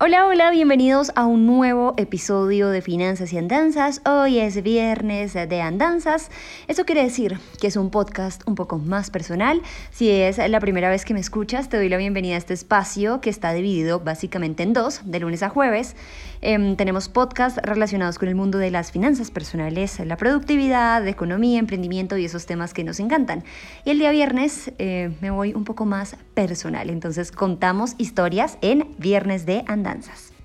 [0.00, 4.00] Hola, hola, bienvenidos a un nuevo episodio de Finanzas y Andanzas.
[4.06, 6.30] Hoy es viernes de Andanzas.
[6.68, 9.60] Eso quiere decir que es un podcast un poco más personal.
[9.90, 13.20] Si es la primera vez que me escuchas, te doy la bienvenida a este espacio
[13.20, 15.96] que está dividido básicamente en dos, de lunes a jueves.
[16.40, 22.16] Em, tenemos podcasts relacionados con el mundo de las finanzas personales, la productividad, economía, emprendimiento
[22.16, 23.44] y esos temas que nos encantan.
[23.84, 28.88] Y el día viernes eh, me voy un poco más personal, entonces contamos historias en
[28.98, 30.37] Viernes de Andanzas.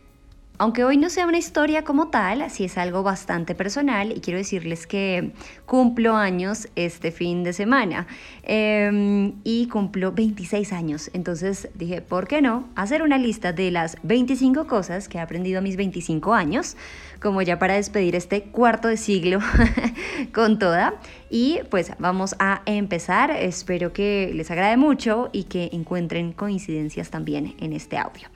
[0.64, 4.38] Aunque hoy no sea una historia como tal, sí es algo bastante personal y quiero
[4.38, 5.34] decirles que
[5.66, 8.08] cumplo años este fin de semana
[8.44, 11.12] em, y cumplo 26 años.
[11.12, 12.70] Entonces dije, ¿por qué no?
[12.76, 16.78] Hacer una lista de las 25 cosas que he aprendido a mis 25 años,
[17.24, 19.40] como ya para despedir este cuarto de siglo
[20.34, 21.00] con toda.
[21.32, 23.32] Y pues vamos a empezar.
[23.32, 28.28] Espero que les agrade mucho y que encuentren coincidencias también en este audio.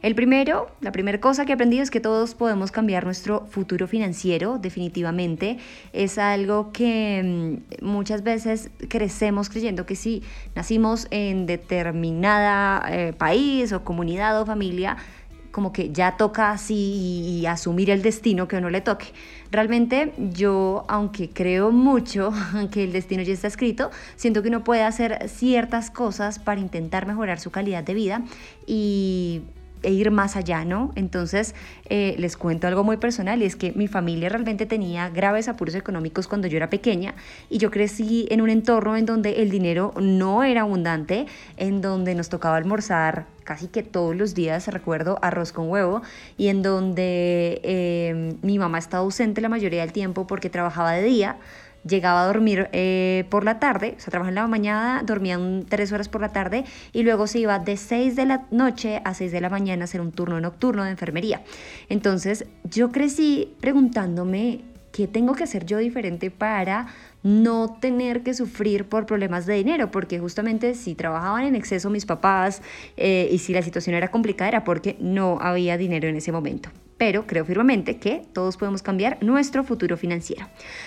[0.00, 3.86] El primero, la primera cosa que he aprendido es que todos podemos cambiar nuestro futuro
[3.86, 5.58] financiero, definitivamente.
[5.92, 10.22] Es algo que mm, muchas veces crecemos creyendo que si
[10.54, 14.96] nacimos en determinada eh, país o comunidad o familia,
[15.56, 16.74] como que ya toca así
[17.40, 19.06] y asumir el destino que uno le toque.
[19.50, 22.30] Realmente yo, aunque creo mucho
[22.70, 27.06] que el destino ya está escrito, siento que uno puede hacer ciertas cosas para intentar
[27.06, 28.22] mejorar su calidad de vida
[28.66, 29.44] y
[29.82, 30.92] e ir más allá, ¿no?
[30.94, 31.54] Entonces,
[31.88, 35.74] eh, les cuento algo muy personal y es que mi familia realmente tenía graves apuros
[35.74, 37.14] económicos cuando yo era pequeña
[37.50, 42.14] y yo crecí en un entorno en donde el dinero no era abundante, en donde
[42.14, 46.02] nos tocaba almorzar casi que todos los días, recuerdo, arroz con huevo,
[46.36, 51.02] y en donde eh, mi mamá estaba ausente la mayoría del tiempo porque trabajaba de
[51.02, 51.36] día
[51.86, 55.38] llegaba a dormir eh, por la tarde, o sea, trabajaba en la mañana, dormía
[55.68, 59.14] tres horas por la tarde y luego se iba de 6 de la noche a
[59.14, 61.42] 6 de la mañana a hacer un turno nocturno de enfermería.
[61.88, 66.86] Entonces yo crecí preguntándome qué tengo que hacer yo diferente para
[67.22, 72.06] no tener que sufrir por problemas de dinero, porque justamente si trabajaban en exceso mis
[72.06, 72.62] papás
[72.96, 76.70] eh, y si la situación era complicada era porque no había dinero en ese momento
[76.98, 80.46] pero creo firmemente que todos podemos cambiar nuestro futuro financiero.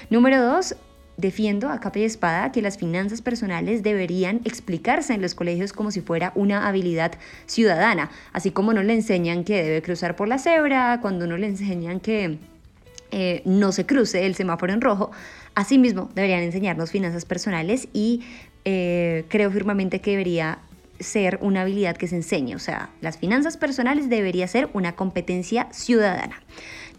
[0.10, 0.76] Número dos,
[1.20, 5.92] Defiendo a capa y espada que las finanzas personales deberían explicarse en los colegios como
[5.92, 7.12] si fuera una habilidad
[7.46, 11.48] ciudadana, así como no le enseñan que debe cruzar por la cebra, cuando no le
[11.48, 12.38] enseñan que
[13.12, 15.12] eh, no se cruce el semáforo en rojo.
[15.56, 18.24] Asimismo, deberían enseñarnos finanzas personales y
[18.64, 20.60] eh, creo firmemente que debería
[21.02, 25.68] ser una habilidad que se enseñe, o sea, las finanzas personales debería ser una competencia
[25.72, 26.42] ciudadana.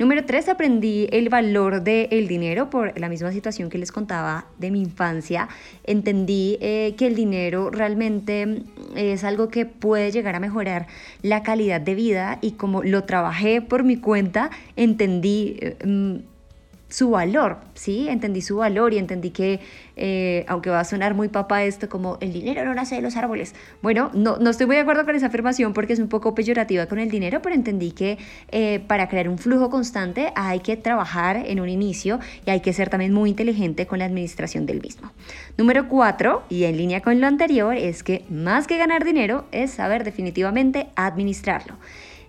[0.01, 4.71] Número tres, aprendí el valor del dinero por la misma situación que les contaba de
[4.71, 5.51] mi infancia.
[5.85, 8.63] Entendí eh, que el dinero realmente
[8.97, 10.87] es algo que puede llegar a mejorar
[11.21, 15.59] la calidad de vida y como lo trabajé por mi cuenta, entendí...
[15.61, 16.30] Eh, mm,
[16.91, 18.09] su valor, ¿sí?
[18.09, 19.61] Entendí su valor y entendí que,
[19.97, 23.17] eh, aunque va a sonar muy papá esto, como el dinero no nace de los
[23.17, 23.55] árboles.
[23.81, 26.87] Bueno, no, no estoy muy de acuerdo con esa afirmación porque es un poco peyorativa
[26.87, 28.19] con el dinero, pero entendí que
[28.51, 32.73] eh, para crear un flujo constante hay que trabajar en un inicio y hay que
[32.73, 35.13] ser también muy inteligente con la administración del mismo.
[35.57, 39.71] Número cuatro, y en línea con lo anterior, es que más que ganar dinero es
[39.71, 41.77] saber definitivamente administrarlo.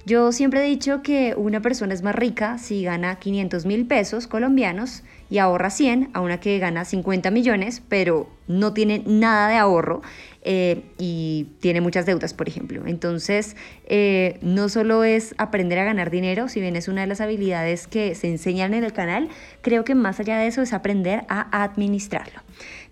[0.06, 4.28] Yo siempre he dicho que una persona es más rica si gana 500 mil pesos
[4.28, 9.56] colombianos y ahorra 100 a una que gana 50 millones, pero no tiene nada de
[9.56, 10.02] ahorro
[10.44, 12.82] eh, y tiene muchas deudas, por ejemplo.
[12.88, 17.22] Entonces, eh, no solo es aprender a ganar dinero, si bien es una de las
[17.22, 19.30] habilidades que se enseñan en el canal,
[19.62, 22.42] creo que más allá de eso es aprender a administrarlo.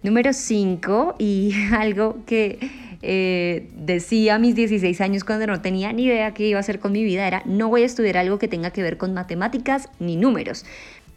[0.04, 2.60] Número 5, y algo que
[3.02, 6.80] eh, decía a mis 16 años cuando no tenía ni idea qué iba a hacer
[6.80, 9.90] con mi vida era no voy a estudiar algo que tenga que ver con matemáticas
[10.00, 10.66] ni números.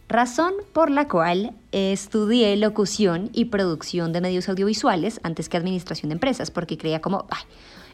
[0.09, 6.13] Razón por la cual estudié locución y producción de medios audiovisuales antes que administración de
[6.13, 7.41] empresas, porque creía como, ay,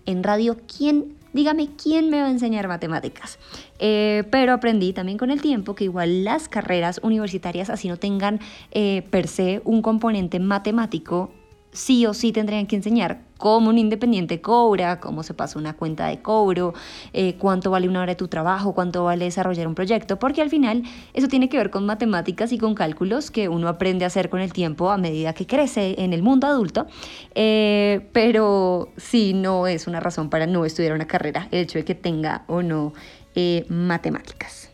[0.06, 3.40] en radio, ¿quién, dígame, quién me va a enseñar matemáticas?
[3.78, 8.40] Eh, pero aprendí también con el tiempo que igual las carreras universitarias, así no tengan
[8.72, 11.32] eh, per se un componente matemático,
[11.80, 16.08] sí o sí tendrían que enseñar cómo un independiente cobra, cómo se pasa una cuenta
[16.08, 16.74] de cobro,
[17.14, 20.50] eh, cuánto vale una hora de tu trabajo, cuánto vale desarrollar un proyecto, porque al
[20.50, 20.84] final
[21.14, 24.42] eso tiene que ver con matemáticas y con cálculos que uno aprende a hacer con
[24.42, 26.86] el tiempo a medida que crece en el mundo adulto,
[27.34, 31.86] eh, pero sí no es una razón para no estudiar una carrera el hecho de
[31.86, 32.94] que tenga o no
[33.36, 34.70] eh, matemáticas.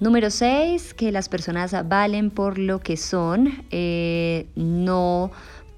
[0.00, 3.52] Número 6, que las personas valen por lo que son,
[4.56, 5.30] no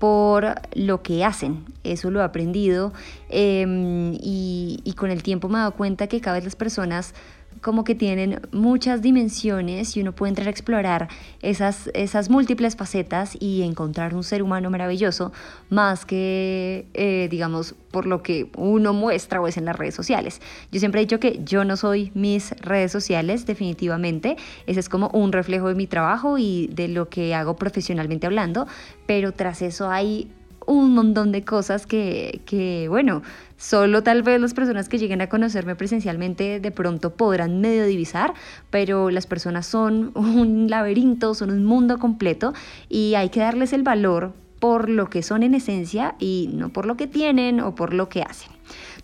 [0.02, 1.64] por lo que hacen.
[1.84, 2.92] Eso lo he aprendido
[3.28, 7.14] em, y, y, con el tiempo me he dado cuenta que cada vez las personas
[7.62, 11.08] como que tienen muchas dimensiones y uno puede entrar a explorar
[11.40, 15.32] esas, esas múltiples facetas y encontrar un ser humano maravilloso
[15.70, 20.40] más que, eh, digamos, por lo que uno muestra o es en las redes sociales.
[20.72, 24.36] Yo siempre he dicho que yo no soy mis redes sociales, definitivamente.
[24.66, 28.66] Ese es como un reflejo de mi trabajo y de lo que hago profesionalmente hablando,
[29.06, 30.32] pero tras eso hay
[30.72, 33.22] un montón de cosas que, que, bueno,
[33.56, 38.34] solo tal vez las personas que lleguen a conocerme presencialmente de pronto podrán medio divisar,
[38.70, 42.54] pero las personas son un laberinto, son un mundo completo
[42.88, 44.32] y hay que darles el valor
[44.62, 48.08] por lo que son en esencia y no por lo que tienen o por lo
[48.08, 48.52] que hacen.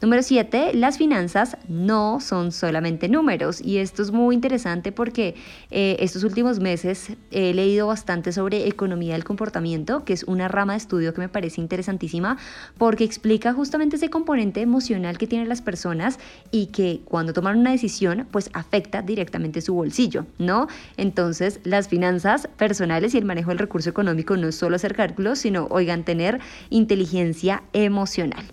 [0.00, 5.34] Número 7, las finanzas no son solamente números y esto es muy interesante porque
[5.70, 10.74] eh, estos últimos meses he leído bastante sobre economía del comportamiento, que es una rama
[10.74, 12.38] de estudio que me parece interesantísima
[12.76, 16.18] porque explica justamente ese componente emocional que tienen las personas
[16.50, 20.68] y que cuando toman una decisión pues afecta directamente su bolsillo, ¿no?
[20.96, 25.40] Entonces las finanzas personales y el manejo del recurso económico no es solo hacer cálculos,
[25.40, 26.40] sino, oigan, tener
[26.70, 28.44] inteligencia emocional.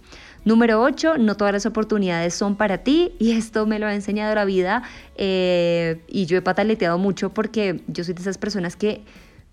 [0.46, 4.36] Número 8, no todas las oportunidades son para ti y esto me lo ha enseñado
[4.36, 4.84] la vida
[5.18, 9.02] eh, y yo he pataleteado mucho porque yo soy de esas personas que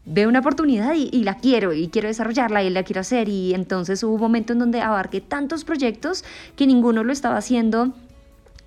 [0.04, 4.02] veo una oportunidad y, la quiero y quiero desarrollarla y la quiero hacer y entonces
[4.02, 6.24] hubo un momento en donde abarqué tantos proyectos
[6.56, 7.94] que ninguno lo estaba haciendo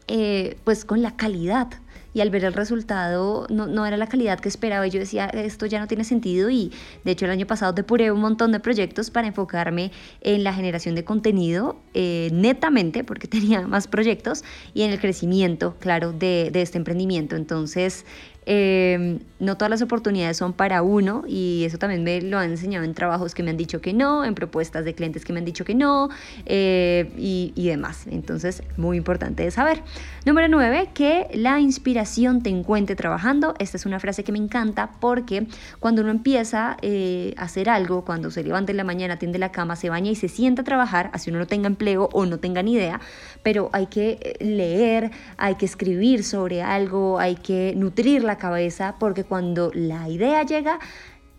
[0.08, 1.68] eh, pues con la calidad.
[2.14, 4.88] Y al ver el resultado no, no, era la calidad que esperaba.
[4.88, 6.50] Yo decía, esto ya no tiene sentido.
[6.50, 6.72] Y
[7.04, 9.92] de hecho el año pasado depuré un montón de proyectos para enfocarme
[10.22, 15.76] en la generación de contenido eh, netamente porque tenía más proyectos y en el crecimiento,
[15.80, 17.36] claro, de, de este emprendimiento.
[17.36, 18.06] Entonces,
[18.46, 22.86] Em, no todas las oportunidades son para uno y eso también me lo han enseñado
[22.86, 25.46] en trabajos que me han dicho que no, en propuestas de clientes que me han
[25.46, 26.10] dicho que no
[26.46, 28.06] eh, y, demás.
[28.10, 29.82] Entonces, muy importante de saber.
[30.26, 33.56] Número 9, que la inspiración te encuentre trabajando.
[33.60, 35.48] Esta es una frase que me encanta porque
[35.80, 39.52] cuando uno empieza eh, a hacer algo, cuando se levanta en la mañana, tiende la
[39.52, 42.38] cama, se baña y se sienta a trabajar, así uno no tenga empleo o no
[42.38, 43.02] tenga ni idea,
[43.42, 48.96] pero hay que eh, leer, hay que escribir sobre algo, hay que nutrir la cabeza
[49.00, 50.80] porque cuando la idea llega,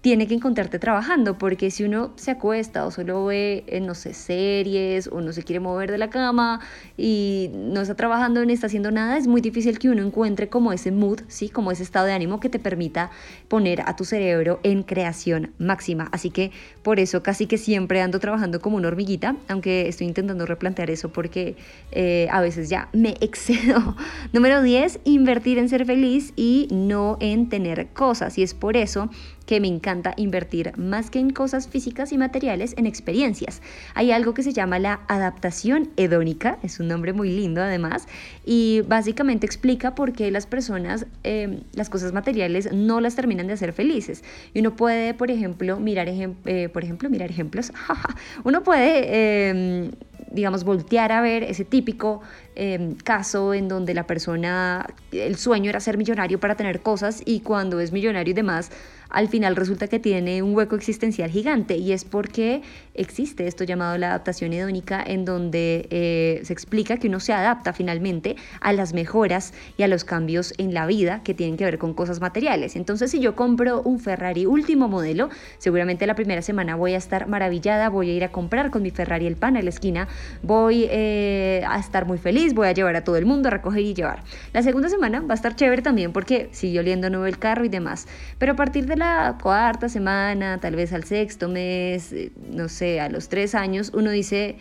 [0.07, 4.15] tiene que encontrarte trabajando, porque si uno se acuesta o solo ve, eh, no sé,
[4.15, 6.61] series o no se quiere mover de la cama
[6.97, 10.73] y no está trabajando ni está haciendo nada, es muy difícil que uno encuentre como
[10.73, 11.49] ese mood, ¿sí?
[11.49, 13.11] Como ese estado de ánimo que te permita
[13.49, 16.09] poner a tu cerebro en creación máxima.
[16.13, 16.53] Así que
[16.85, 21.09] por eso casi que siempre ando trabajando como una hormiguita, aunque estoy intentando replantear eso
[21.09, 21.57] porque
[21.91, 23.97] eh, a veces ya me excedo.
[24.33, 28.39] Número 10, invertir en ser feliz y no en tener cosas.
[28.39, 29.11] Y es por eso
[29.47, 33.63] que me encanta invertir más que en cosas físicas y materiales, en experiencias.
[33.95, 38.07] Hay algo que se llama la adaptación hedónica, es un nombre muy lindo además,
[38.45, 43.55] y básicamente explica por qué las personas em, las cosas materiales no las terminan de
[43.55, 44.25] hacer felices.
[44.53, 47.73] Y uno puede, por ejemplo, mirar, eh, por ejemplo, mirar ejemplos,
[48.45, 49.91] uno puede em,
[50.31, 52.21] digamos, voltear a ver ese típico
[52.55, 57.41] em, caso en donde la persona, el sueño era ser millonario para tener cosas y
[57.41, 58.71] cuando es millonario y demás,
[59.11, 62.63] al final resulta que tiene un hueco existencial gigante y es porque
[62.95, 67.73] existe esto llamado la adaptación hedónica en donde eh, se explica que uno se adapta
[67.73, 71.79] finalmente a las mejoras y a los cambios en la vida que tienen que ver
[71.79, 72.77] con cosas materiales.
[72.77, 77.29] Entonces si yo compro un Ferrari último modelo, seguramente la primera semana voy a estar
[77.29, 80.09] maravillada, voy a ir a comprar con mi Ferrari el pan a la esquina,
[80.43, 83.81] voy eh, a estar muy feliz, voy a llevar a todo el mundo a recoger
[83.81, 84.23] y llevar.
[84.53, 87.69] La segunda semana va a estar chévere también porque sigue oliendo nuevo el carro y
[87.69, 88.07] demás,
[88.39, 93.01] pero a partir de la cuarta semana, tal vez al sexto mes, eh, no sé,
[93.01, 94.57] a los tres años, uno dice,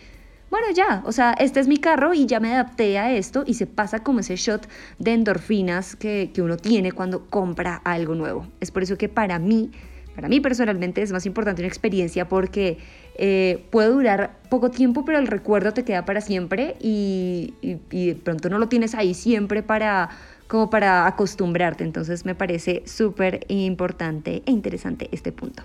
[0.50, 3.54] bueno, ya, o sea, este es mi carro y ya me adapté a esto y
[3.54, 8.46] se pasa como ese shot de endorfinas que, que uno tiene cuando compra algo nuevo.
[8.60, 9.72] Es por eso que para mí,
[10.14, 12.78] para mí personalmente es más importante una experiencia porque
[13.18, 18.06] eh, puede durar poco tiempo, pero el recuerdo te queda para siempre y, y, y
[18.08, 20.10] de pronto no lo tienes ahí siempre para
[20.48, 21.84] como para acostumbrarte.
[21.84, 25.62] Entonces me parece súper importante e interesante este punto.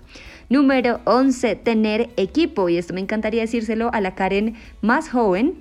[0.48, 2.68] Número 11, tener equipo.
[2.68, 5.54] Y esto me encantaría decírselo a la Karen más joven,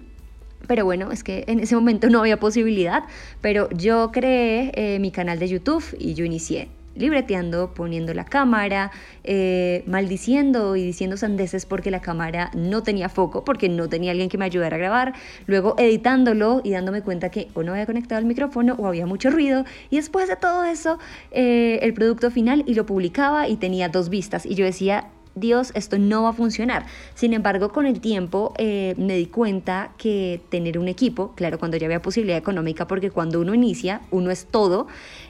[0.68, 3.04] pero bueno, es que en ese momento no había posibilidad,
[3.42, 8.92] pero yo creé eh, mi canal de YouTube y yo inicié libreteando, poniendo la cámara,
[9.24, 14.30] eh, maldiciendo y diciendo sandeces porque la cámara no tenía foco, porque no tenía alguien
[14.30, 15.14] que me ayudara a grabar,
[15.48, 19.30] luego editándolo y dándome cuenta que o no había conectado el micrófono o había mucho
[19.30, 19.66] ruido.
[19.90, 21.00] Y después de todo eso
[21.32, 24.46] eh, el producto final y lo publicaba y tenía dos vistas.
[24.46, 26.86] Y yo decía, Dios, esto no va a funcionar.
[27.16, 31.78] Sin embargo, con el tiempo eh, me di cuenta que tener un equipo, claro, cuando
[31.78, 34.88] ya había posibilidad económica, porque cuando uno inicia, uno es todo,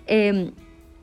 [0.08, 0.52] em,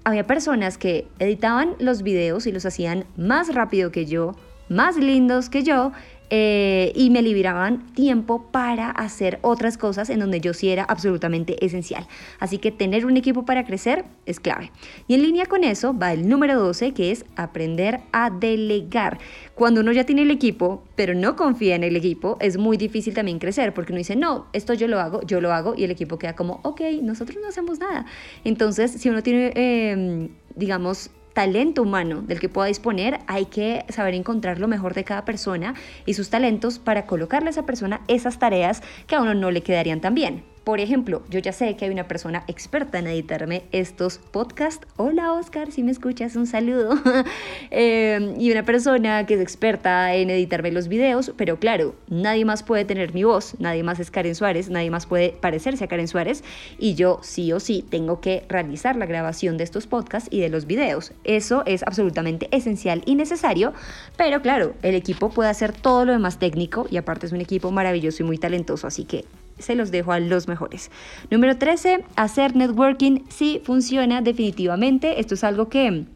[0.09, 4.35] había personas que editaban los videos y los hacían más rápido que yo,
[4.69, 5.93] más lindos que yo,
[6.31, 11.65] eh, y me liberaban tiempo para hacer otras cosas en donde yo sí era absolutamente
[11.65, 12.07] esencial.
[12.39, 14.71] Así que tener un equipo para crecer es clave.
[15.07, 19.19] Y en línea con eso va el número 12, que es aprender a delegar.
[19.55, 23.15] Cuando uno ya tiene el equipo, pero no confía en el equipo, es muy difícil
[23.15, 25.91] también crecer, porque uno dice, no, esto yo lo hago, yo lo hago, y el
[25.91, 28.07] equipo queda como, ok, nosotros no hacemos nada.
[28.45, 34.15] Entonces, si uno tiene, em, digamos, talento humano del que pueda disponer, hay que saber
[34.15, 38.41] encontrar lo mejor de cada persona y sus talentos para colocarle a esa persona esas
[38.41, 40.43] tareas que a uno no le quedarían tan bien.
[40.69, 44.87] Por ejemplo, yo ya sé que hay una persona experta en editarme estos podcasts.
[44.99, 46.91] Hola Oscar, si me escuchas, un saludo.
[47.71, 52.63] Em, y una persona que es experta en editarme los videos, pero claro, nadie más
[52.63, 56.07] puede tener mi voz, nadie más es Karen Suárez, nadie más puede parecerse a Karen
[56.07, 56.45] Suárez
[56.79, 60.51] y yo sí o sí tengo que realizar la grabación de estos podcasts y de
[60.51, 61.13] los videos.
[61.25, 63.73] Eso es absolutamente esencial y necesario,
[64.19, 67.71] pero claro, el equipo puede hacer todo lo demás técnico y aparte es un equipo
[67.71, 69.25] maravilloso y muy talentoso, así que
[69.59, 70.91] se los dejo a los mejores.
[71.31, 75.21] Número 13, hacer networking sí funciona definitivamente.
[75.21, 76.07] Esto es algo que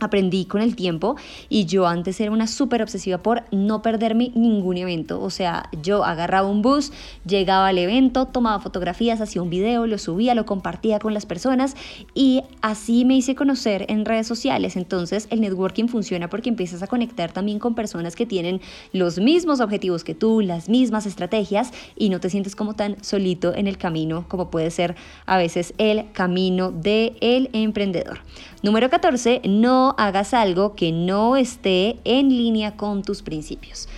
[0.00, 1.16] aprendí con el tiempo
[1.48, 5.20] y yo antes era una súper obsesiva por no perderme ningún evento.
[5.20, 6.92] O sea, yo agarraba un bus,
[7.26, 11.76] llegaba al evento, tomaba fotografías, hacía un video, lo subía, lo compartía con las personas
[12.14, 14.76] y así me hice conocer en redes sociales.
[14.76, 18.60] Entonces el networking funciona porque empiezas a conectar también con personas que tienen
[18.92, 23.54] los mismos objetivos que tú, las mismas estrategias y no te sientes como tan solito
[23.54, 24.96] en el camino como puede ser
[25.26, 28.20] a veces el camino del el emprendedor.
[28.64, 33.90] Número 14, no hagas algo que no esté en línea con tus principios.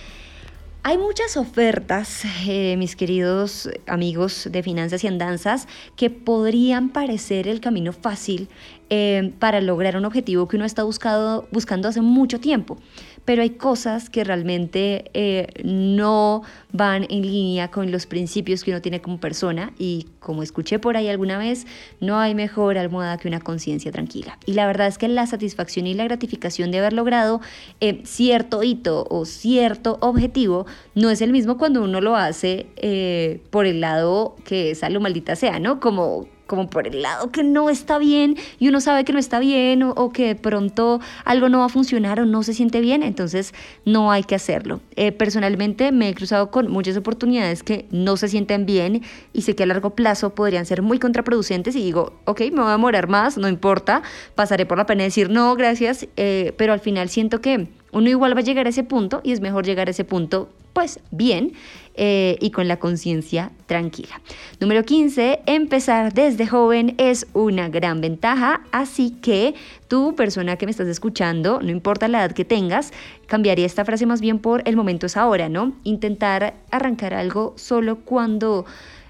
[0.83, 7.61] Hay muchas ofertas, eh, mis queridos amigos de finanzas y andanzas, que podrían parecer el
[7.61, 8.49] camino fácil
[8.89, 12.77] eh, para lograr un objetivo que uno está buscando hace mucho tiempo
[13.27, 18.81] pero hay cosas que realmente eh, no van en línea con los principios que uno
[18.81, 21.67] tiene como persona y como escuché por ahí alguna vez,
[21.99, 24.39] no hay mejor almohada que una conciencia tranquila.
[24.45, 27.41] Y la verdad es que la satisfacción y la gratificación de haber logrado
[27.81, 30.65] eh, cierto hito o cierto objetivo
[30.95, 34.89] no es el mismo cuando uno lo hace eh, por el lado que es a
[34.89, 35.81] lo maldita sea, ¿no?
[35.81, 39.39] Como como por el lado que no está bien y uno sabe que no está
[39.39, 43.03] bien o, que de pronto algo no va a funcionar o no se siente bien,
[43.03, 43.53] entonces
[43.85, 44.79] no hay que hacerlo.
[44.95, 49.55] Eh, personalmente me he cruzado con muchas oportunidades que no se sienten bien y sé
[49.55, 53.07] que a largo plazo podrían ser muy contraproducentes y digo, ok, me voy a demorar
[53.07, 54.01] más, no importa,
[54.35, 58.09] pasaré por la pena de decir no, gracias, eh, pero al final siento que uno
[58.09, 60.99] igual va a llegar a ese punto y es mejor llegar a ese punto pues
[61.09, 61.53] bien
[61.99, 64.21] eh, y con la conciencia tranquila.
[64.59, 69.55] Número 15, empezar desde joven es una gran ventaja, así que
[69.87, 72.93] tú, persona que me estás escuchando, no importa la edad que tengas,
[73.25, 75.73] cambiaría esta frase más bien por el momento es ahora, ¿no?
[75.83, 78.65] Intentar arrancar algo solo cuando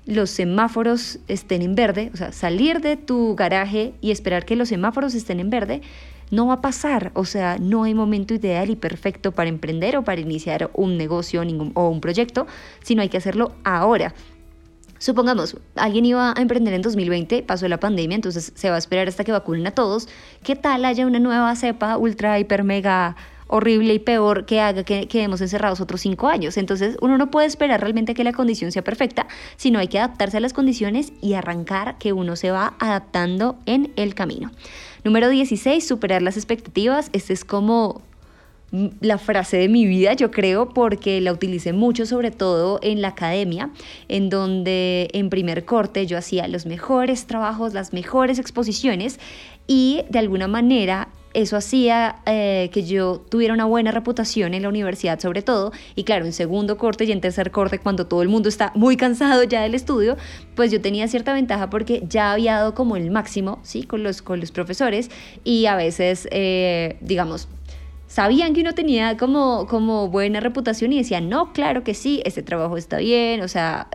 [0.06, 4.70] los semáforos estén en verde, o sea, salir de tu garaje y esperar que los
[4.70, 5.82] semáforos estén en verde,
[6.32, 7.12] no va a pasar.
[7.14, 11.42] O sea, no hay momento ideal y perfecto para emprender o para iniciar un negocio
[11.74, 12.48] o un proyecto,
[12.84, 14.14] sino hay que hacerlo ahora.
[15.00, 19.08] Supongamos, alguien iba a emprender en 2020, pasó la pandemia, entonces se va a esperar
[19.08, 20.10] hasta que vacunen a todos.
[20.44, 23.16] ¿Qué tal haya una nueva cepa ultra, hiper, mega
[23.48, 26.58] horrible y peor que haga que quedemos encerrados otros cinco años.
[26.58, 30.38] Entonces uno no puede esperar realmente que la condición sea perfecta, sino hay que adaptarse
[30.38, 34.52] a las condiciones y arrancar que uno se va adaptando en el camino.
[35.04, 37.10] Número 16, superar las expectativas.
[37.14, 38.02] Este es como
[39.00, 43.10] la frase de mi vida, yo creo, porque la utilicé mucho, sobre todo en la
[43.10, 43.70] academia,
[44.10, 49.20] en donde en primer corte yo hacía los mejores trabajos, las mejores exposiciones
[49.68, 54.70] y de alguna manera eso hacía eh, que yo tuviera una buena reputación en la
[54.70, 55.72] universidad sobre todo.
[55.96, 58.98] Y claro, en segundo corte y en tercer corte, cuando todo el mundo está muy
[58.98, 60.18] cansado ya del estudio,
[60.56, 63.84] pues yo tenía cierta ventaja porque ya había dado como el máximo, ¿sí?
[63.84, 65.12] Con los, con los profesores
[65.44, 67.48] y a veces, eh, digamos,
[68.08, 72.42] sabían que uno tenía como, como buena reputación y decían, no, claro que sí, este
[72.42, 73.90] trabajo está bien, o sea,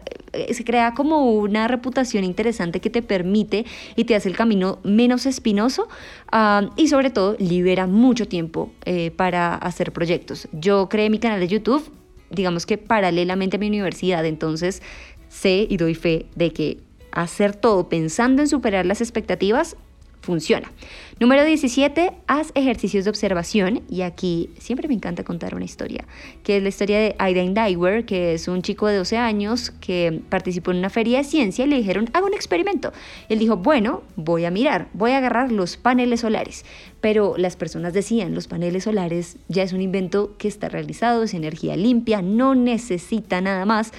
[0.53, 3.65] se crea como una reputación interesante que te permite
[3.97, 5.89] y te hace el camino menos espinoso
[6.31, 10.49] ah, y sobre todo libera mucho tiempo eh, para hacer proyectos.
[10.53, 11.91] Yo creé mi canal de YouTube,
[12.31, 14.83] digamos que paralelamente a mi universidad, entonces
[15.29, 16.79] sé y doy fe de que
[17.11, 19.77] hacer todo pensando en superar las expectativas
[20.23, 20.73] funciona.
[21.21, 23.83] Número 17, haz ejercicios de observación.
[23.89, 26.05] Y aquí siempre me encanta contar una historia,
[26.43, 30.23] que es la historia de Aidan Dyer, que es un chico de 12 años que
[30.31, 32.93] participó en una feria de ciencia y le dijeron, haga un experimento.
[33.29, 36.65] él dijo, bueno, voy a mirar, voy a agarrar los paneles solares.
[37.01, 41.35] Pero las personas decían, los paneles solares ya es un invento que está realizado, es
[41.35, 43.93] energía limpia, no necesita nada más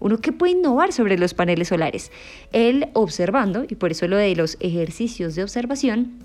[0.00, 2.10] uno que puede innovar sobre los paneles solares.
[2.52, 6.24] Él observando, y por eso lo de los ejercicios de observación,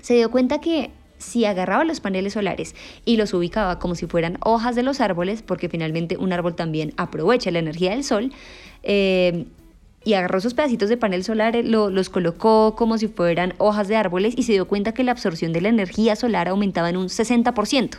[0.00, 2.74] se dio cuenta que si agarraba los paneles solares
[3.04, 6.92] y los ubicaba como si fueran hojas de los árboles, porque finalmente un árbol también
[6.96, 8.32] aprovecha la energía del sol,
[8.82, 9.46] eh,
[10.04, 13.96] y agarró esos pedacitos de panel solar, eh, los colocó como si fueran hojas de
[13.96, 17.08] árboles y se dio cuenta que la absorción de la energía solar aumentaba en un
[17.08, 17.98] 60%.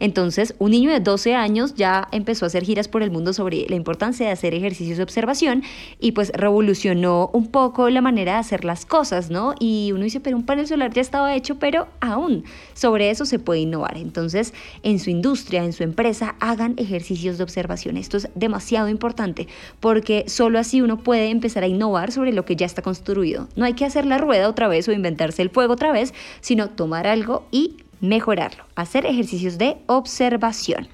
[0.00, 3.66] Entonces, un niño de 12 años ya empezó a hacer giras por el mundo sobre
[3.68, 5.62] la importancia de hacer ejercicios de observación
[6.00, 9.54] y pues revolucionó un poco la manera de hacer las cosas, ¿no?
[9.60, 12.44] Y uno dice, pero un panel solar ya estaba hecho, pero aún
[12.74, 13.96] sobre eso se puede innovar.
[13.96, 17.96] Entonces, en su industria, en su empresa, hagan ejercicios de observación.
[17.96, 19.46] Esto es demasiado importante
[19.80, 23.48] porque solo así uno puede empezar empezar a innovar sobre lo que ya está construido.
[23.54, 26.70] No hay que hacer la rueda otra vez o inventarse el fuego otra vez, sino
[26.70, 28.64] tomar algo y mejorarlo.
[28.76, 30.88] Hacer ejercicios de observación.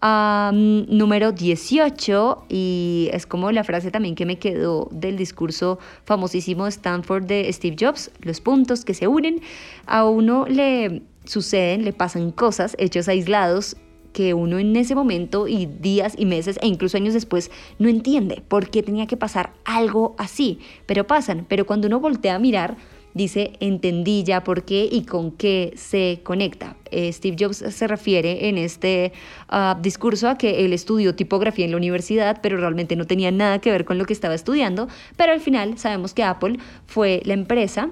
[0.00, 6.70] número 18, y es como la frase también que me quedó del discurso famosísimo de
[6.70, 9.40] Stanford de Steve Jobs, los puntos que se unen,
[9.86, 13.76] a uno le suceden, le pasan cosas, hechos aislados
[14.18, 18.42] que uno en ese momento y días y meses e incluso años después no entiende
[18.48, 22.76] por qué tenía que pasar algo así, pero pasan, pero cuando uno voltea a mirar,
[23.14, 26.74] dice, entendí ya por qué y con qué se conecta.
[26.90, 29.12] Eh, Steve Jobs se refiere en este
[29.48, 33.60] ah, discurso a que él estudió tipografía en la universidad, pero realmente no tenía nada
[33.60, 37.34] que ver con lo que estaba estudiando, pero al final sabemos que Apple fue la
[37.34, 37.88] empresa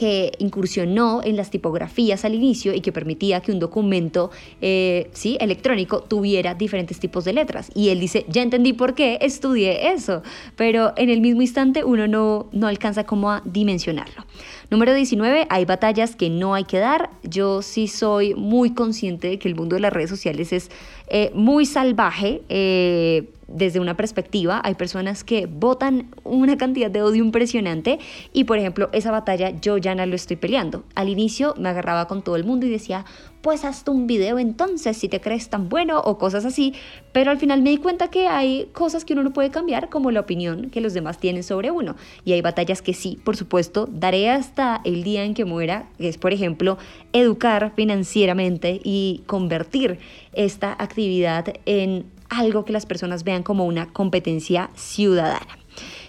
[0.00, 4.30] que incursionó en las tipografías al inicio y que permitía que un documento
[4.62, 5.36] eh, ¿sí?
[5.40, 7.70] electrónico tuviera diferentes tipos de letras.
[7.74, 10.22] Y él dice, ya entendí por qué estudié eso,
[10.56, 14.24] pero en el mismo instante uno no, no alcanza como a dimensionarlo.
[14.70, 17.10] Número 19, hay batallas que no hay que dar.
[17.22, 20.70] Yo sí soy muy consciente de que el mundo de las redes sociales es
[21.10, 22.42] eh, muy salvaje.
[22.48, 27.98] Eh, desde una perspectiva, hay personas que votan una cantidad de odio impresionante
[28.32, 30.84] y por ejemplo esa batalla yo ya no lo estoy peleando.
[30.94, 33.04] Al inicio me agarraba con todo el mundo y decía,
[33.42, 36.74] pues hasta un video entonces si te crees tan bueno o cosas así,
[37.12, 40.10] pero al final me di cuenta que hay cosas que uno no puede cambiar como
[40.10, 43.88] la opinión que los demás tienen sobre uno y hay batallas que sí, por supuesto,
[43.90, 46.78] daré hasta el día en que muera, es por ejemplo
[47.12, 49.98] educar financieramente y convertir
[50.32, 55.58] esta actividad en algo que las personas vean como una competencia ciudadana.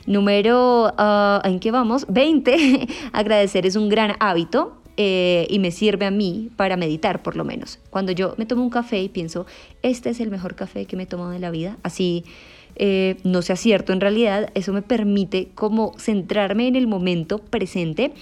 [0.06, 2.06] Número, ah, ¿en qué vamos?
[2.10, 2.88] 20.
[3.14, 4.81] Agradecer es un gran hábito.
[4.98, 7.80] Eh, y me sirve a mí para meditar por lo menos.
[7.90, 9.46] Cuando yo me tomo un café y pienso,
[9.84, 12.26] este es el mejor café que me he tomado en la vida, así
[12.76, 18.14] eh, no sea cierto en realidad, eso me permite como centrarme en el momento presente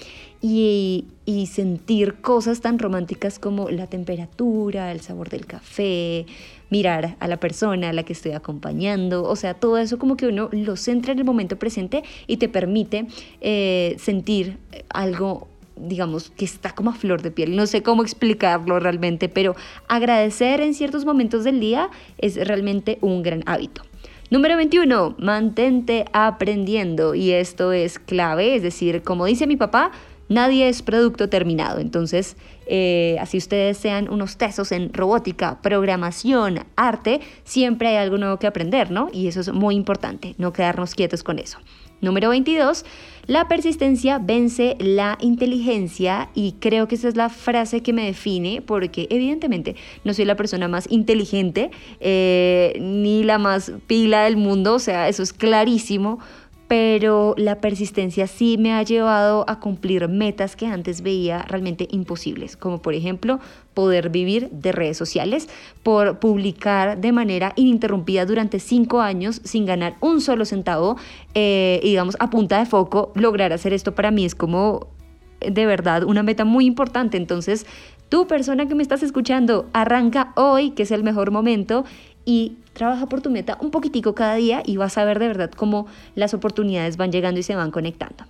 [0.41, 6.25] y, y, sentir cosas tan románticas como la temperatura, el sabor del café,
[6.69, 10.27] mirar a la persona a la que estoy acompañando, o sea, todo eso como que
[10.27, 13.07] uno lo centra en el momento presente y te permite
[13.41, 14.57] eh, sentir
[14.89, 17.55] algo digamos, que está como a flor de piel.
[17.55, 19.55] No sé cómo explicarlo realmente, pero
[19.87, 23.83] agradecer en ciertos momentos del día es realmente un gran hábito.
[24.31, 29.91] Número 21, mantente aprendiendo y esto es clave, es decir, como dice mi papá,
[30.27, 31.79] nadie es producto terminado.
[31.79, 32.37] Entonces,
[32.67, 38.45] eh, así ustedes sean unos tesos en robótica, programación, arte, siempre hay algo nuevo que
[38.45, 39.09] aprender, ¿no?
[39.11, 41.57] Y eso es muy importante, no quedarnos quietos con eso.
[42.01, 42.85] Número 22,
[43.27, 48.61] la persistencia vence la inteligencia y creo que esa es la frase que me define
[48.61, 54.75] porque evidentemente no soy la persona más inteligente eh, ni la más pila del mundo,
[54.75, 56.19] o sea, eso es clarísimo,
[56.69, 62.55] pero la persistencia sí me ha llevado a cumplir metas que antes veía realmente imposibles,
[62.55, 63.39] como por ejemplo
[63.73, 65.49] poder vivir de redes sociales,
[65.81, 70.95] por publicar de manera ininterrumpida durante cinco años sin ganar un solo centavo
[71.33, 74.89] eh, y digamos a punta de foco, lograr hacer esto para mí es como
[75.39, 77.17] de verdad una meta muy importante.
[77.17, 77.65] Entonces,
[78.09, 81.85] tú persona que me estás escuchando, arranca hoy, que es el mejor momento,
[82.29, 85.49] y trabaja por tu meta un poquitico cada día y vas a ver de verdad
[85.49, 88.23] cómo las oportunidades van llegando y se van conectando.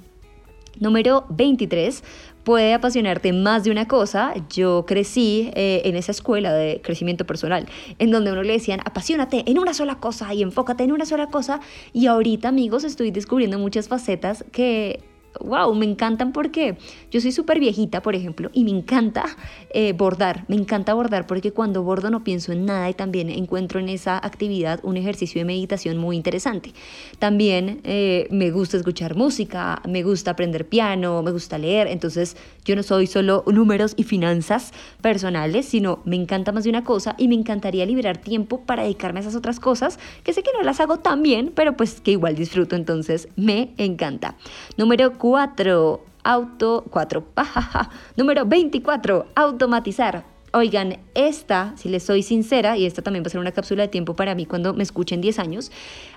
[0.79, 2.01] Número 23,
[2.45, 4.33] puede apasionarte más de una cosa.
[4.49, 9.43] Yo crecí eh, en esa escuela de crecimiento personal, en donde uno le decían, apasionate
[9.45, 11.59] en una sola cosa y enfócate en una sola cosa.
[11.91, 15.03] Y ahorita, amigos, estoy descubriendo muchas facetas que
[15.39, 16.77] wow, me encantan porque
[17.11, 19.25] yo soy súper viejita, por ejemplo, y me encanta
[19.71, 23.79] eh, bordar, me encanta bordar porque cuando bordo no pienso en nada y también encuentro
[23.79, 26.73] en esa actividad un ejercicio de meditación muy interesante.
[27.19, 32.35] También eh, me gusta escuchar música, me gusta aprender piano, me gusta leer, entonces
[32.69, 37.15] yo no soy solo números y finanzas personales, sino me encanta más de una cosa
[37.17, 40.61] y me encantaría liberar tiempo para dedicarme a esas otras cosas que sé que no
[40.61, 44.35] las hago tan bien, pero pues que igual disfruto, entonces me encanta.
[44.77, 47.25] Número 4, auto, 4,
[48.17, 50.23] número 24, automatizar.
[50.53, 53.87] Oigan, esta, si les soy sincera, y esta también va a ser una cápsula de
[53.87, 55.71] tiempo para mí cuando me escuchen 10 años,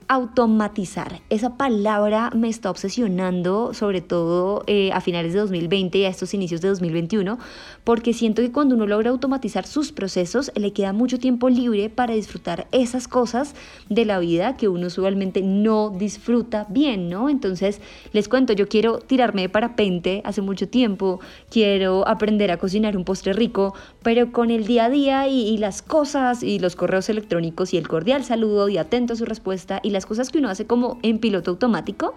[0.09, 1.21] automatizar.
[1.31, 6.35] Esa palabra me está obsesionando, sobre todo eh, a finales de 2020 y a estos
[6.35, 7.39] inicios de 2021,
[7.85, 12.15] porque siento que cuando uno logra automatizar sus procesos, le queda mucho tiempo libre para
[12.15, 13.55] disfrutar esas cosas
[13.89, 17.29] de la vida que uno usualmente no disfruta bien, ¿no?
[17.29, 17.81] Entonces,
[18.13, 23.05] les cuento, yo quiero tirarme de parapente hace mucho tiempo, quiero aprender a cocinar un
[23.05, 27.09] postre rico, pero con el día a día y, y las cosas y los correos
[27.09, 30.49] electrónicos y el cordial saludo y atento a su respuesta y las cosas que uno
[30.49, 32.15] hace como en piloto automático,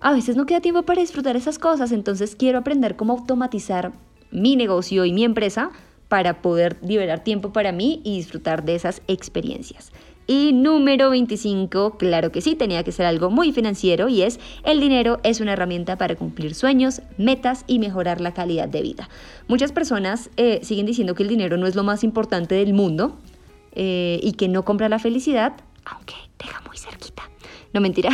[0.00, 3.92] a veces no queda tiempo para disfrutar esas cosas, entonces quiero aprender cómo automatizar
[4.30, 5.70] mi negocio y mi empresa
[6.08, 9.92] para poder liberar tiempo para mí y disfrutar de esas experiencias.
[10.26, 14.80] Y número 25, claro que sí, tenía que ser algo muy financiero y es el
[14.80, 19.10] dinero es una herramienta para cumplir sueños, metas y mejorar la calidad de vida.
[19.48, 23.16] Muchas personas eh, siguen diciendo que el dinero no es lo más importante del mundo
[23.72, 25.52] eh, y que no compra la felicidad,
[25.84, 27.22] aunque deja muy cerquita.
[27.72, 28.10] No mentira,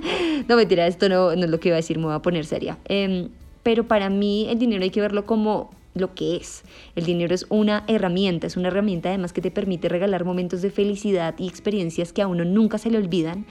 [0.48, 2.44] no mentira, esto no, no, es lo que iba a decir, me voy a poner
[2.44, 2.78] seria.
[2.86, 3.28] Eh,
[3.62, 6.64] pero para mí el dinero hay que verlo como lo que es.
[6.96, 10.70] El dinero es una herramienta, es una herramienta además que te permite regalar momentos de
[10.70, 13.46] felicidad y experiencias que a uno nunca se le olvidan.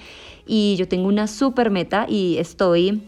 [0.45, 3.01] Y yo tengo una super meta y estoy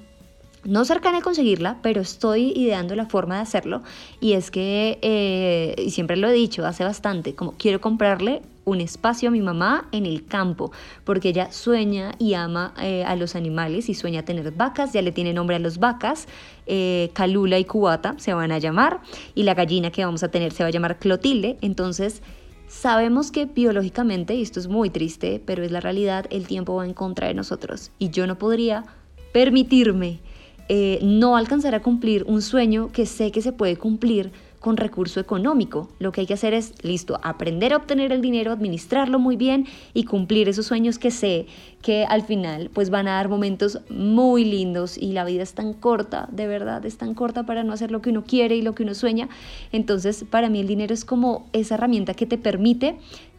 [0.65, 3.84] no cercana a conseguirla, pero estoy ideando la forma de hacerlo.
[4.19, 8.82] Y es que, eh, y siempre lo he dicho, hace bastante, como quiero comprarle un
[8.82, 10.71] espacio a mi mamá en el campo,
[11.04, 15.12] porque ella sueña y ama eh, a los animales y sueña tener vacas, ya le
[15.12, 16.28] tiene nombre a las vacas,
[16.65, 19.01] eh, Calula y Cubata se van a llamar,
[19.36, 22.21] y la gallina que vamos a tener se va a llamar Clotilde, entonces...
[22.67, 26.86] Sabemos que biológicamente, y esto es muy triste, pero es la realidad, el tiempo va
[26.86, 27.91] en contra de nosotros.
[27.99, 28.84] Y yo no podría
[29.32, 30.19] permitirme
[30.67, 34.32] eh, no alcanzar a cumplir un sueño que sé que se puede cumplir
[34.65, 35.89] con recurso económico.
[35.99, 39.67] Lo que hay que hacer es, listo, aprender a obtener el dinero, administrarlo muy bien
[39.93, 41.45] y cumplir esos sueños que sé
[41.84, 45.73] que al final pues van a dar momentos muy lindos y la vida es tan
[45.73, 48.73] corta, de verdad, es tan corta para no hacer lo que uno quiere y lo
[48.73, 49.30] que uno sueña.
[49.71, 52.97] Entonces, para mí el dinero es como esa herramienta que te permite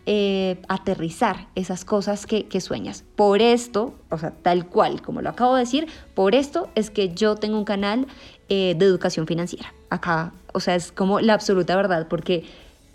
[0.08, 3.02] eh, aterrizar esas cosas que, que, sueñas.
[3.16, 7.12] Por esto, o sea, tal cual, como lo acabo de decir, por esto es que
[7.12, 8.06] yo tengo un canal
[8.48, 9.74] eh, de educación financiera.
[9.90, 12.44] Acá, o sea, es como la absoluta verdad, porque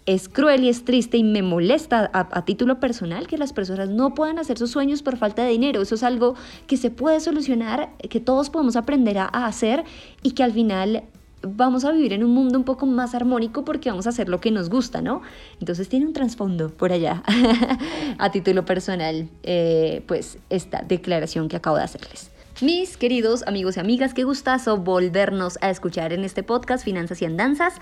[0.06, 4.14] es cruel y es triste y me molesta a, título personal que las personas no
[4.14, 5.82] puedan hacer sus sueños por falta de dinero.
[5.82, 6.36] Eso es algo
[6.68, 9.84] que se puede solucionar, que todos podemos aprender a hacer
[10.24, 11.04] y que al final
[11.42, 14.40] vamos a vivir en un mundo un poco más armónico porque vamos a hacer lo
[14.40, 15.22] que nos gusta, ¿no?
[15.60, 17.24] Entonces tiene un trasfondo por allá,
[18.18, 22.32] a título personal, eh, pues esta declaración que acabo de hacerles.
[22.62, 27.26] Mis queridos amigos y amigas, qué gustazo volvernos a escuchar en este podcast Finanzas y
[27.26, 27.76] Andanzas.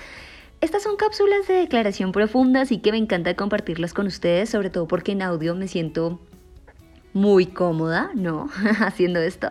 [0.62, 4.88] Estas son cápsulas de declaración profundas y que me encanta compartirlas con ustedes, sobre todo
[4.88, 6.20] porque en audio me siento
[7.14, 8.50] muy cómoda, ¿no?
[8.80, 9.50] Haciendo esto.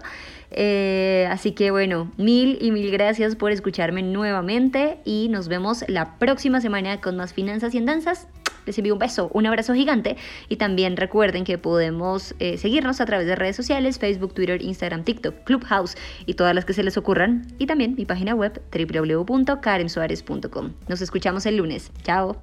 [0.50, 6.18] Eh, así que bueno, mil y mil gracias por escucharme nuevamente y nos vemos la
[6.18, 8.28] próxima semana con más finanzas y andanzas.
[8.64, 10.18] Les envío un beso, un abrazo gigante
[10.50, 15.04] y también recuerden que podemos eh, seguirnos a través de redes sociales, Facebook, Twitter, Instagram,
[15.04, 20.72] TikTok, Clubhouse y todas las que se les ocurran y también mi página web www.karensuarez.com.
[20.86, 21.90] Nos escuchamos el lunes.
[22.02, 22.42] Chao.